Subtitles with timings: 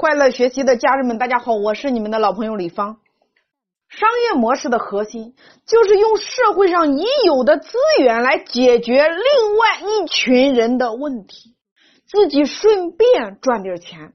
[0.00, 3.00] 快乐学习的家人们，大家好，我是你们的老朋友李芳。
[3.90, 5.34] 商业模式的核心
[5.66, 11.54] 就是用社会上已有的资源来解决另外一群人的问题，
[12.06, 14.14] 自己顺便赚点钱。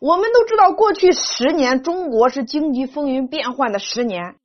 [0.00, 4.36] 我们都知道，过去十年中国是经济风云变幻的十年，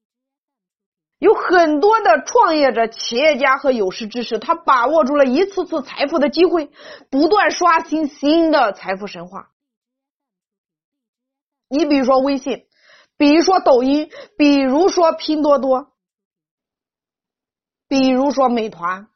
[1.22, 6.71] 有很多的创业者、企业家和有识之士，他把握住了一次次财富的机会，
[7.12, 9.52] 不断刷新新的财富神话。
[11.68, 12.65] 你比如说微信，
[13.18, 15.93] 比如说抖音，比如说拼多多，
[17.88, 19.07] 比如说美团，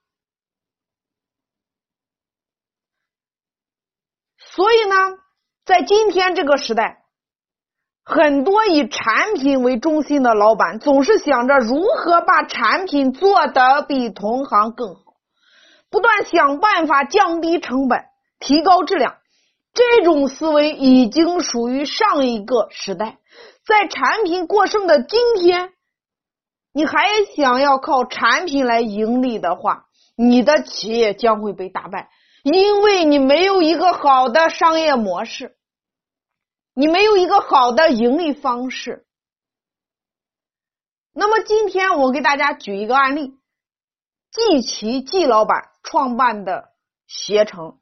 [4.37, 4.95] 所以呢。
[5.65, 7.04] 在今天这个时代，
[8.07, 15.01] 很多以产品为中心的老板总是想着如何把产品做得比同行更好，
[15.89, 18.03] 不断想办法降低成本、
[18.39, 19.15] 提高质量。
[19.73, 23.17] 这种思维已经属于上一个时代。
[23.65, 25.71] 在产品过剩的今天，
[26.73, 29.85] 你还想要靠产品来盈利的话，
[30.15, 32.09] 你的企业将会被打败。
[32.43, 35.55] 因为你没有一个好的商业模式，
[36.75, 39.05] 你没有一个好的盈利方式。
[41.13, 43.39] 那么今天我给大家举一个案例：
[44.29, 46.73] 季琦季老板创办的
[47.07, 47.79] 携程，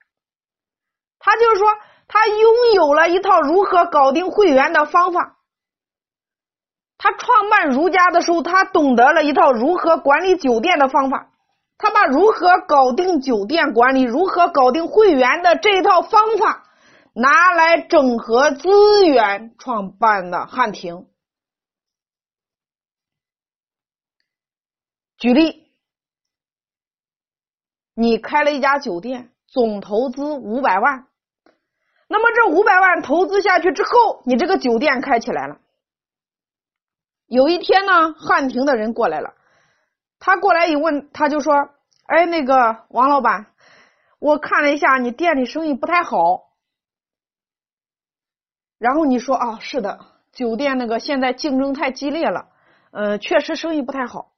[1.17, 1.67] 他就是说
[2.08, 5.38] 他拥有了一套如何搞定会员的方法。
[7.00, 11.31] 他创办如家的时候，他懂得了一套如何管理酒店的方法。
[11.80, 16.69] 他把如何搞定酒店管理、如何搞定会员的这一套方法
[17.14, 21.08] 拿来整合资源，创办的汉庭。
[25.17, 25.72] 举例，
[27.94, 31.08] 你开了一家酒店，总投资五百万，
[32.08, 35.59] 那么这五百万投资下去之后，你这个酒店开起来了。
[37.28, 39.36] 有一天呢，汉庭的人过来了。
[40.19, 41.53] 他过来一问，他就说
[42.07, 43.53] ：“哎，那个王老板，
[44.19, 46.43] 我看了一下你店里生意不太好。”
[48.83, 49.97] 然后你说：“啊，是的，
[50.33, 52.47] 酒店那个现在竞争太激烈了，
[52.91, 54.31] 呃，确实生意不太好。”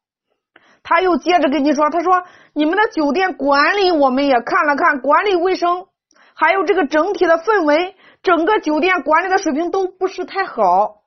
[0.85, 2.23] 他又接着跟你说：“他说
[2.53, 5.87] 你们的酒店管理我们也看了看，管理卫生，
[6.35, 11.01] 还有这个整体的氛围，整个酒店管理的水平都不是太好。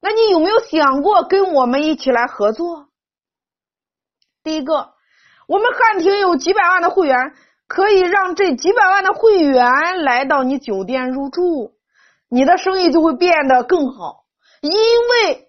[0.00, 2.86] 那你有没有想过跟我们一起来合作？”
[4.42, 4.94] 第一个，
[5.46, 7.34] 我们汉庭有几百万的会员，
[7.66, 11.74] 可以让这几百万的会员来到你酒店入住，
[12.28, 14.24] 你的生意就会变得更好，
[14.60, 15.48] 因为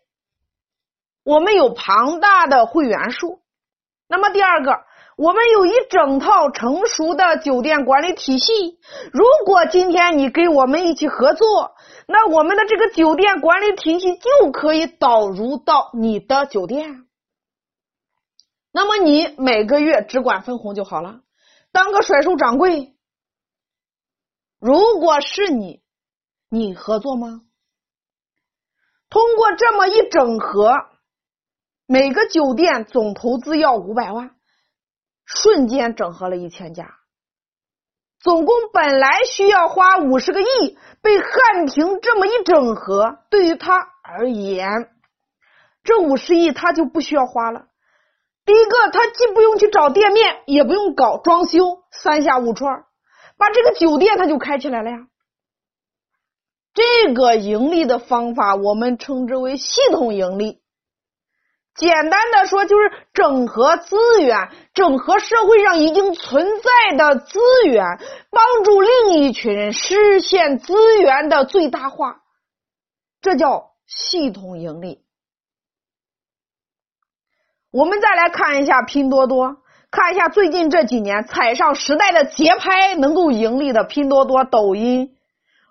[1.24, 3.42] 我们有庞大的会员数。
[4.08, 4.72] 那么第二个，
[5.18, 8.80] 我们有一整套成熟的酒店管理体系。
[9.12, 11.76] 如果今天你跟我们一起合作，
[12.08, 17.06] 那我们的这个酒店管理体系就可以导入到你的酒店。
[18.72, 21.22] 那么你每个月只管分红就好了，
[21.72, 22.96] 当个甩手掌柜。
[24.60, 25.82] 如果是你，
[26.50, 27.42] 你合作吗？
[29.08, 30.74] 通过这么一整合，
[31.86, 34.32] 每个酒店总投资要五百万，
[35.26, 36.96] 瞬间整合了一千家，
[38.20, 44.68] 总共本来需要花五十个亿，被汉庭这么一整合，对于他而言，
[45.84, 47.68] 这五十亿他就不需要花了。
[48.44, 52.86] 第一个，他既不用去找店面，也不用搞装修，三下五除二，
[53.38, 54.98] 把这个酒店他就开起来了呀。
[56.80, 60.62] 这个盈利的方法，我们称之为系统盈利。
[61.76, 67.84] 简单的说，就是整合资源，整合社会上已经存在的资源，
[68.32, 72.22] 帮助另一群人实现资源的最大化，
[73.22, 75.02] 这叫系统盈利。
[77.72, 79.58] 我们再来看一下拼多多，
[79.92, 85.16] 看一下最近这几年踩上时代的节拍能够盈利的拼多多、抖音、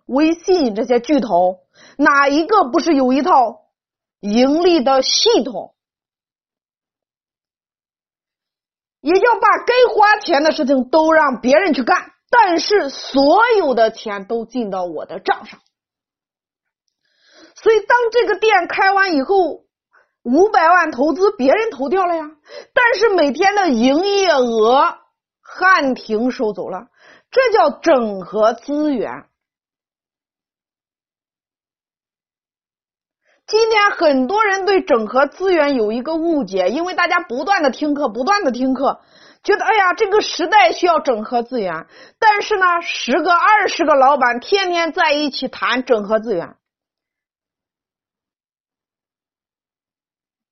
[0.08, 1.60] 微信这些巨头，
[1.96, 3.60] 哪一个不是有一套
[4.20, 5.74] 盈利的系统？
[9.00, 15.60] 也要把该花钱的事情都让别人去干，但是所有的钱都进到我的账上。
[17.54, 19.64] 所以，当这个店开完以后。
[20.24, 22.30] 五百万投资别人投掉了呀，
[22.74, 24.98] 但是每天的营业额
[25.40, 26.88] 汉庭收走了，
[27.30, 29.10] 这叫整合资源。
[33.48, 39.00] 今天很多人对整合资源有一个误解，因为大家不断的听课，不断的听课，
[39.42, 41.86] 觉得哎呀，这个时代需要整合资源，
[42.18, 46.56] 但是呢，十个二十个老板天天在一起谈整合资源，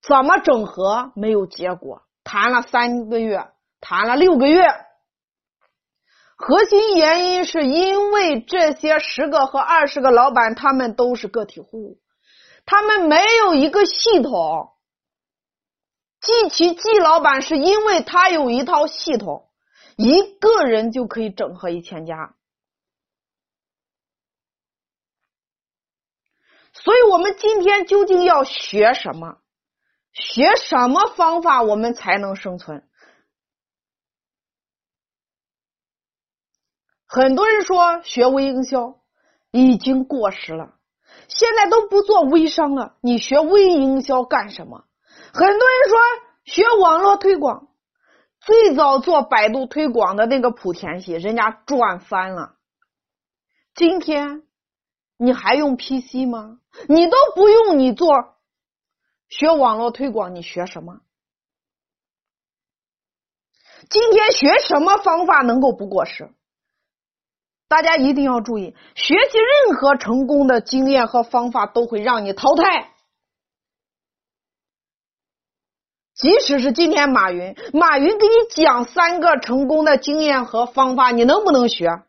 [0.00, 2.00] 怎么整合没有结果？
[2.24, 3.46] 谈了三个月，
[3.82, 4.64] 谈了六个月，
[6.34, 11.98] 核心原因是因为这些十个和二十个老板他们都是个体户，
[12.66, 14.74] 他们没有一个系统。
[16.20, 19.48] 季琦季老板是因为他有一套系统，
[19.96, 22.34] 一个人就可以整合一千家，
[26.72, 29.40] 所以我们今天究竟要学什么？
[30.12, 32.88] 学什么方法我们才能生存？
[37.04, 39.00] 很多人说学微营销
[39.52, 40.75] 已经过时了，
[41.28, 44.84] 现在都不做微商了，你学微营销干什么？
[45.32, 45.98] 很多人说
[46.44, 47.68] 学网络推广，
[48.40, 52.56] 最早做百度推广的那个莆田系，人家赚翻了。
[53.74, 54.44] 今天
[55.18, 56.58] 你还用 PC 吗？
[56.88, 58.14] 你都不用，你做
[59.28, 61.00] 学网络推广，你学什么？
[63.90, 66.32] 今天学什么方法能够不过时？
[67.68, 72.92] 大家一定要注意，学习任何成功的经验和方法都会让你淘汰。
[76.14, 82.04] 即使是今天马云，马云给你讲三个成功的经验和方法，你能不能学？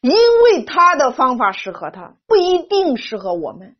[0.00, 3.76] 因为他的方法适合他，不一定适合我们。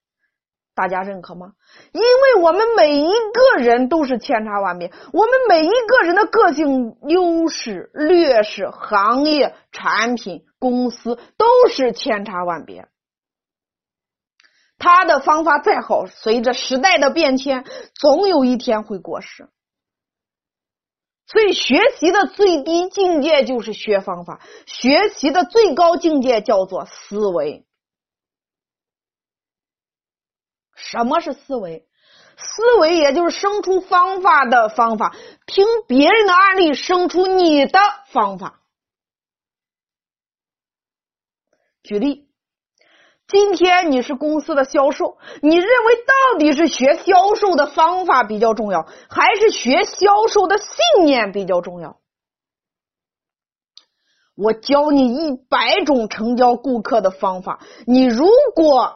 [0.75, 1.53] 大家认可吗？
[1.93, 12.88] 因为我们每一个人都是千差万别，我们每一个人的个性、优势、劣势、行业、产品、公司都是千差万别。
[14.76, 19.49] 他的方法再好，随着时代的变迁，总有一天会过时。
[21.27, 27.65] 所以，学习的最低境界就是学方法，学习的最高境界叫做思维。
[30.94, 31.88] 什么是思维？
[32.37, 35.12] 思维也就是生出方法的方法，
[35.44, 37.81] 听别人的案例，生出你的
[38.12, 38.61] 方法。
[41.82, 42.29] 举例。
[43.26, 51.96] 今天你是公司的销售，你认为到底是学销售的方法比较重要，还是学销售的信念比较重要？
[54.37, 58.94] 我教你一百种成交顾客的方法，你如果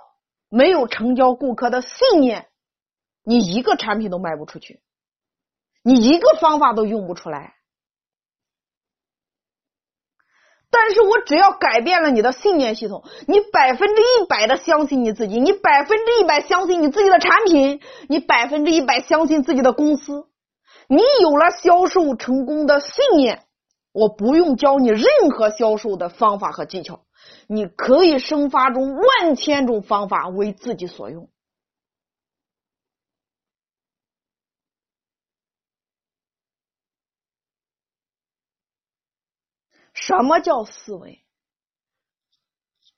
[0.49, 2.49] 没有成交顾客的信念，
[3.23, 4.81] 你一个产品都卖不出去，
[5.83, 7.55] 你一个方法都用不出来。
[10.71, 20.29] 但是我只要改变了你的信念系统，你百分之一百的相信你自己，你百分之一百相信你自己的产品，你百分之一百相信自己的公司，
[20.87, 23.47] 你有了销售成功的信念，
[23.93, 25.03] 我不用教你任
[25.33, 27.01] 何销售的方法和技巧，
[27.51, 31.31] 你可以生发出万千种方法为自己所用。
[39.95, 41.25] 什么叫思维？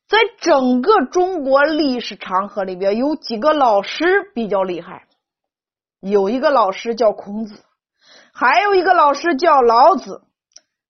[0.08, 5.06] 在整个中国历史长河里边，有几个老师比较厉害。
[6.00, 7.64] 有一个老师叫孔子，
[8.32, 10.26] 还有一个老师叫老子。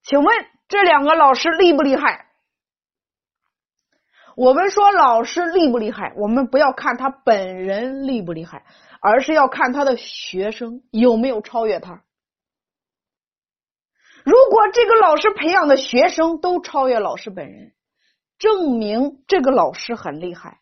[0.02, 0.34] 请问
[0.68, 2.29] 这两个老师厉不厉害？
[4.36, 6.12] 我们说老师厉不厉害？
[6.16, 8.64] 我们不要看他本人厉不厉害，
[9.00, 12.02] 而是要看他的学生有没有超越他。
[14.24, 17.72] 如果这个老师培养的学生都超越老师本人，
[18.38, 20.58] 证明这个老师很厉害。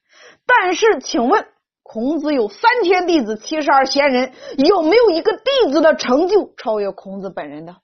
[0.47, 1.47] 但是，请问
[1.83, 7.77] 孔子有三千弟子，七十二贤人，有没有一个弟子的成就超越孔子本人的？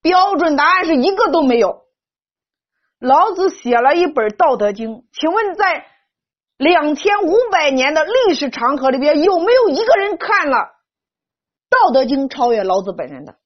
[0.00, 1.85] 标准答案是一个都没有。
[2.98, 5.86] 老子写了一本《道德经》，请问在
[6.56, 10.56] 两千五百年的历史长河里边，有没有一个人看了
[11.68, 13.36] 《道德经》超越老子本人的？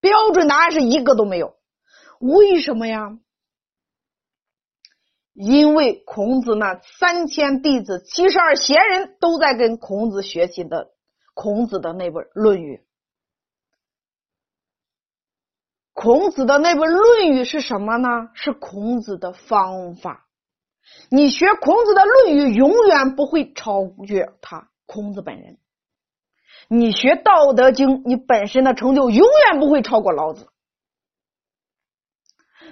[0.00, 1.54] 标准答案是一个都没有，
[2.18, 3.18] 为什么呀？
[5.32, 10.90] 因为孔子那三千弟子、七十二贤人都在跟孔子学习的
[11.32, 12.76] 孔子的那本《论语》。
[15.92, 18.08] 孔子的那本《论语》是什么呢？
[18.34, 20.26] 是孔子的方法。
[21.10, 25.58] 你学孔子的《论语》，永远不会超越他孔子本人。
[26.68, 30.48] 你学《道德经》，你本身的成就永远不会超过老子。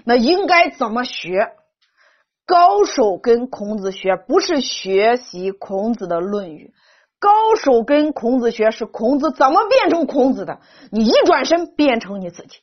[0.05, 1.53] 那应该怎么学？
[2.47, 6.73] 高手跟孔子学，不是学习孔子的《论语》，
[7.21, 10.61] 高手跟孔子学是孔子怎么变成孔子的？
[10.91, 12.59] 你一转身变成你自己。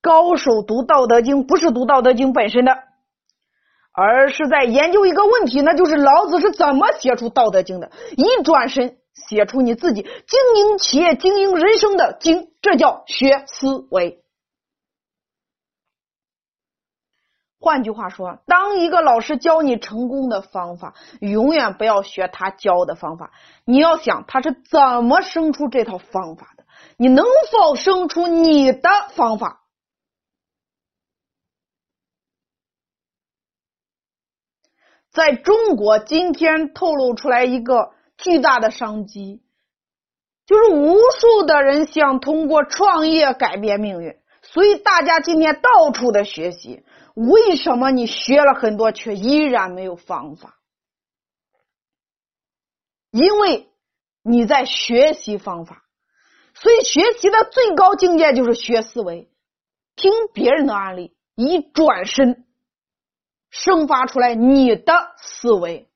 [0.00, 2.78] 高手读《道德经》不是读《道德经》本身的，
[3.92, 7.90] 而是在研究一个问题，那就是老子是怎么写出《道德经》的。
[8.16, 10.10] 一转身写出你自己经
[10.56, 14.22] 营企业、经营人生的经，这叫学思维。
[17.60, 23.32] 换句话说，当一个老师教你成功的方法，永远不要学他教的方法。
[23.64, 26.64] 你要想他是怎么生出这套方法的，
[26.96, 29.62] 你能否生出你的方法？
[35.18, 39.42] 在中国，今天透露出来一个巨大的商机，
[40.46, 46.84] 就是无数的人想通过创业改变命运，所以大家今天到处的学习。
[47.16, 50.60] 为什么你学了很多，却依然没有方法？
[53.10, 53.68] 因为
[54.22, 55.82] 你在学习方法，
[56.54, 59.28] 所以学习的最高境界就是学思维，
[59.96, 62.44] 听别人的案例，一转身
[63.50, 65.87] 生发出来你的思维。